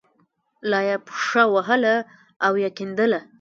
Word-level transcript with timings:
لا 0.71 0.79
یې 0.89 0.95
پښه 1.07 1.43
وهله 1.53 1.95
او 2.45 2.53
یې 2.63 2.69
کیندله. 2.77 3.19